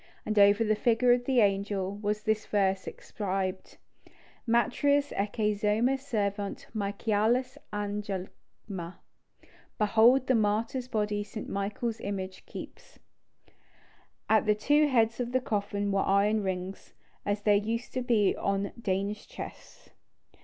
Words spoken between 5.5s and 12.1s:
zoma servat Michaelis agalma." ("Behold the martyr's body St. Michael's